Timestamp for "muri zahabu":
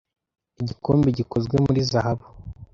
1.65-2.25